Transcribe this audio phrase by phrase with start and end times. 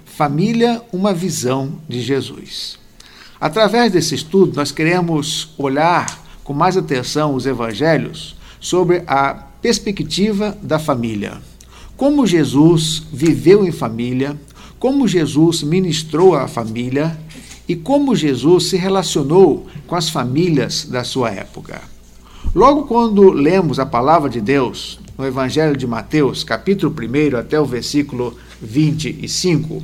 [0.21, 2.77] Família, uma visão de Jesus.
[3.39, 10.77] Através desse estudo, nós queremos olhar com mais atenção os evangelhos sobre a perspectiva da
[10.77, 11.41] família.
[11.97, 14.39] Como Jesus viveu em família,
[14.77, 17.19] como Jesus ministrou à família
[17.67, 21.81] e como Jesus se relacionou com as famílias da sua época.
[22.53, 27.65] Logo quando lemos a palavra de Deus no Evangelho de Mateus, capítulo 1 até o
[27.65, 29.81] versículo 25,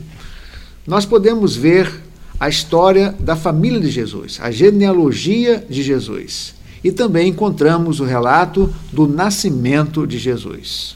[0.87, 2.01] nós podemos ver
[2.39, 6.55] a história da família de Jesus, a genealogia de Jesus.
[6.83, 10.95] E também encontramos o relato do nascimento de Jesus.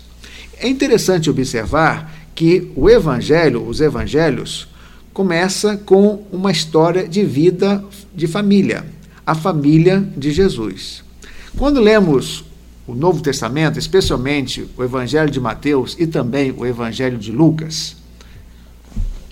[0.57, 4.67] É interessante observar que o evangelho, os evangelhos,
[5.11, 7.83] começa com uma história de vida
[8.15, 8.85] de família,
[9.25, 11.03] a família de Jesus.
[11.57, 12.45] Quando lemos
[12.87, 18.00] o Novo Testamento, especialmente o Evangelho de Mateus e também o Evangelho de Lucas,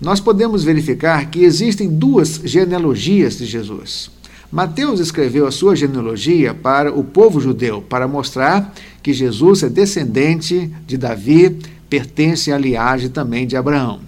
[0.01, 4.09] nós podemos verificar que existem duas genealogias de Jesus.
[4.51, 8.73] Mateus escreveu a sua genealogia para o povo judeu, para mostrar
[9.03, 11.57] que Jesus é descendente de Davi,
[11.89, 13.99] pertence à linhagem também de Abraão.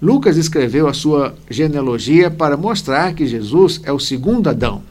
[0.00, 4.82] Lucas escreveu a sua genealogia para mostrar que Jesus é o segundo Adão.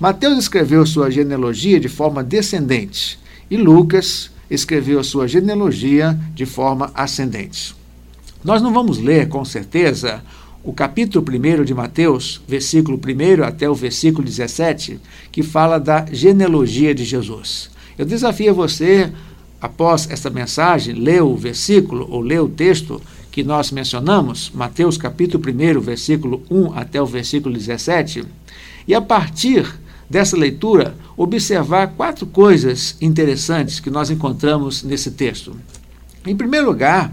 [0.00, 3.18] Mateus escreveu sua genealogia de forma descendente
[3.50, 7.81] e Lucas escreveu sua genealogia de forma ascendente.
[8.44, 10.20] Nós não vamos ler, com certeza,
[10.64, 14.98] o capítulo 1 de Mateus, versículo 1 até o versículo 17,
[15.30, 17.70] que fala da genealogia de Jesus.
[17.96, 19.12] Eu desafio você,
[19.60, 25.42] após esta mensagem, ler o versículo ou ler o texto que nós mencionamos, Mateus capítulo
[25.48, 28.24] 1, versículo 1 até o versículo 17,
[28.88, 29.72] e a partir
[30.10, 35.56] dessa leitura, observar quatro coisas interessantes que nós encontramos nesse texto.
[36.26, 37.12] Em primeiro lugar,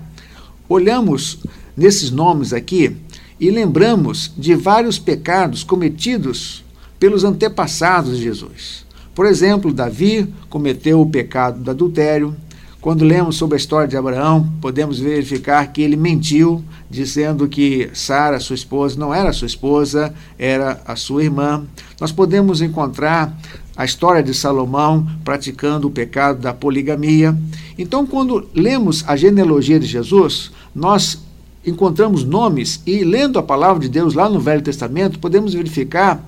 [0.70, 1.40] olhamos
[1.76, 2.96] nesses nomes aqui
[3.40, 6.64] e lembramos de vários pecados cometidos
[7.00, 8.86] pelos antepassados de Jesus.
[9.16, 12.36] Por exemplo, Davi cometeu o pecado do adultério.
[12.82, 18.40] Quando lemos sobre a história de Abraão, podemos verificar que ele mentiu, dizendo que Sara,
[18.40, 21.66] sua esposa, não era sua esposa, era a sua irmã.
[22.00, 23.38] Nós podemos encontrar
[23.76, 27.38] a história de Salomão praticando o pecado da poligamia.
[27.78, 31.20] Então, quando lemos a genealogia de Jesus, nós
[31.66, 36.24] encontramos nomes e, lendo a palavra de Deus lá no Velho Testamento, podemos verificar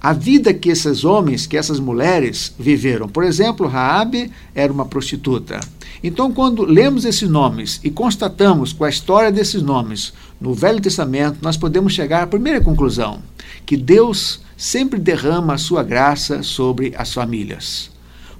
[0.00, 3.08] a vida que esses homens, que essas mulheres viveram.
[3.08, 5.60] Por exemplo, Raabe era uma prostituta.
[6.02, 11.38] Então, quando lemos esses nomes e constatamos com a história desses nomes no Velho Testamento,
[11.42, 13.20] nós podemos chegar à primeira conclusão:
[13.66, 17.90] que Deus sempre derrama a sua graça sobre as famílias.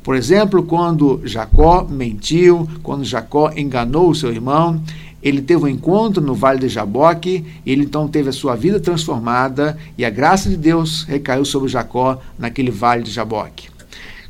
[0.02, 4.80] Por exemplo, quando Jacó mentiu, quando Jacó enganou o seu irmão,
[5.22, 9.76] ele teve um encontro no Vale de Jaboque, ele então teve a sua vida transformada
[9.96, 13.68] e a graça de Deus recaiu sobre Jacó naquele Vale de Jaboque.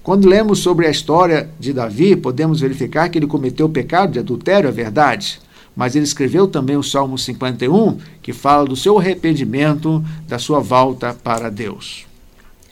[0.02, 4.19] Quando lemos sobre a história de Davi, podemos verificar que ele cometeu o pecado de
[4.19, 5.38] adultério, é verdade,
[5.76, 11.12] mas ele escreveu também o Salmo 51, que fala do seu arrependimento, da sua volta
[11.12, 12.06] para Deus.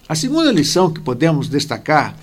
[0.08, 2.16] A segunda lição que podemos destacar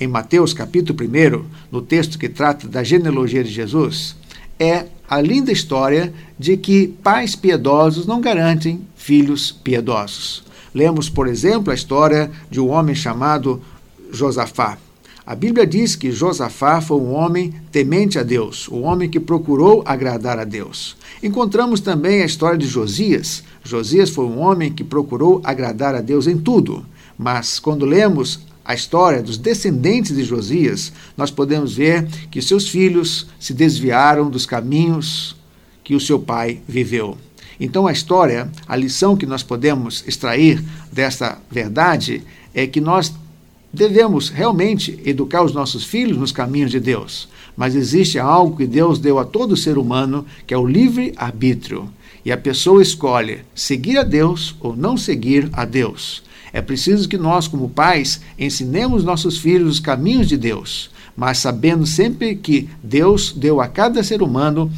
[0.00, 4.16] em Mateus capítulo 1, no texto que trata da genealogia de Jesus,
[4.58, 10.44] é a linda história de que pais piedosos não garantem filhos piedosos.
[10.74, 13.62] Lemos, por exemplo, a história de um homem chamado
[14.10, 14.78] Josafá.
[15.24, 19.82] A Bíblia diz que Josafá foi um homem temente a Deus, um homem que procurou
[19.84, 20.96] agradar a Deus.
[21.20, 23.42] Encontramos também a história de Josias.
[23.64, 26.86] Josias foi um homem que procurou agradar a Deus em tudo.
[27.18, 33.26] Mas quando lemos a história dos descendentes de Josias, nós podemos ver que seus filhos
[33.38, 35.36] se desviaram dos caminhos
[35.84, 37.16] que o seu pai viveu.
[37.60, 42.22] Então, a história, a lição que nós podemos extrair desta verdade
[42.52, 43.12] é que nós
[43.76, 48.98] Devemos realmente educar os nossos filhos nos caminhos de Deus, mas existe algo que Deus
[48.98, 51.86] deu a todo ser humano, que é o livre arbítrio.
[52.26, 56.24] E a pessoa escolhe seguir a Deus ou não seguir a Deus.
[56.52, 61.86] É preciso que nós, como pais, ensinemos nossos filhos os caminhos de Deus, mas sabendo
[61.86, 64.68] sempre que Deus deu a cada ser humano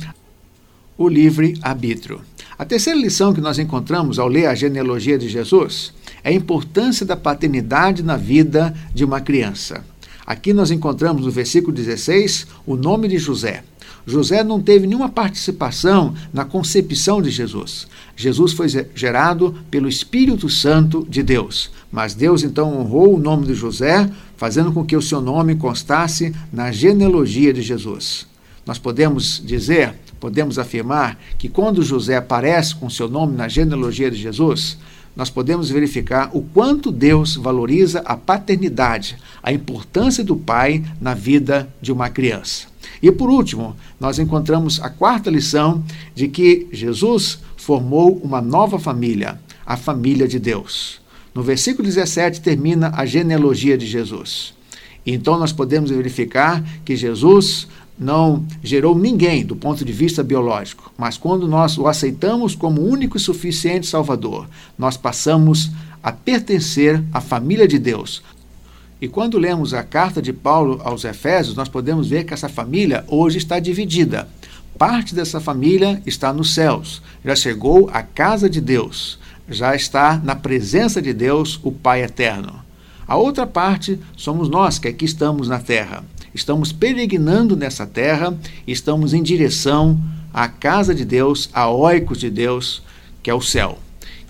[0.98, 2.20] o livre arbítrio.
[2.58, 7.06] A terceira lição que nós encontramos ao ler a genealogia de Jesus é a importância
[7.06, 9.82] da paternidade na vida de uma criança.
[10.26, 13.64] Aqui nós encontramos no versículo 16 o nome de José.
[14.06, 17.86] José não teve nenhuma participação na concepção de Jesus.
[18.16, 21.70] Jesus foi gerado pelo Espírito Santo de Deus.
[21.90, 26.34] Mas Deus então honrou o nome de José, fazendo com que o seu nome constasse
[26.52, 28.26] na genealogia de Jesus.
[28.66, 34.18] Nós podemos dizer, podemos afirmar que quando José aparece com seu nome na genealogia de
[34.18, 34.78] Jesus,
[35.16, 41.68] nós podemos verificar o quanto Deus valoriza a paternidade, a importância do pai na vida
[41.80, 42.68] de uma criança.
[43.02, 45.82] E por último, nós encontramos a quarta lição
[46.14, 51.00] de que Jesus formou uma nova família, a família de Deus.
[51.34, 54.54] No versículo 17 termina a genealogia de Jesus.
[55.06, 57.68] Então nós podemos verificar que Jesus
[57.98, 63.16] não gerou ninguém do ponto de vista biológico, mas quando nós o aceitamos como único
[63.16, 64.48] e suficiente Salvador,
[64.78, 65.70] nós passamos
[66.02, 68.22] a pertencer à família de Deus.
[69.00, 73.04] E quando lemos a carta de Paulo aos Efésios, nós podemos ver que essa família
[73.06, 74.28] hoje está dividida.
[74.76, 79.18] Parte dessa família está nos céus, já chegou à casa de Deus,
[79.48, 82.60] já está na presença de Deus, o Pai eterno.
[83.06, 86.04] A outra parte somos nós que aqui estamos na terra
[86.34, 88.36] estamos peregrinando nessa terra,
[88.66, 89.98] estamos em direção
[90.32, 92.82] à casa de Deus, a oicos de Deus,
[93.22, 93.78] que é o céu.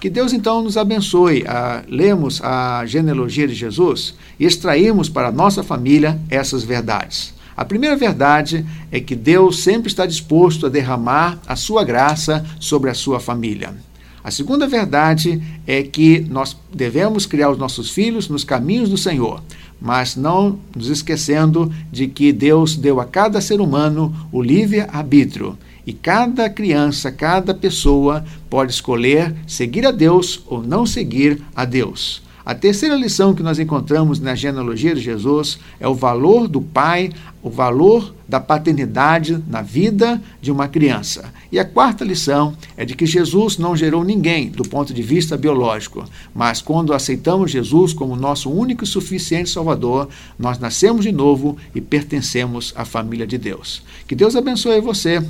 [0.01, 5.33] Que Deus então nos abençoe a lemos a genealogia de Jesus e extraímos para a
[5.33, 7.35] nossa família essas verdades.
[7.57, 12.91] A primeira verdade é que Deus sempre está disposto a derramar a sua graça sobre
[12.91, 13.75] a sua família.
[14.23, 19.43] A segunda verdade é que nós devemos criar os nossos filhos nos caminhos do Senhor,
[19.81, 25.59] mas não nos esquecendo de que Deus deu a cada ser humano o livre-arbítrio.
[25.89, 32.21] E cada criança, cada pessoa pode escolher seguir a Deus ou não seguir a Deus.
[32.45, 37.11] A terceira lição que nós encontramos na genealogia de Jesus é o valor do pai,
[37.43, 41.33] o valor da paternidade na vida de uma criança.
[41.51, 45.39] E a quarta lição é de que Jesus não gerou ninguém do ponto de vista
[45.39, 51.57] biológico, mas quando aceitamos Jesus como nosso único e suficiente Salvador, nós nascemos de novo
[51.75, 53.83] e pertencemos à família de Deus.
[54.07, 55.25] Que Deus abençoe você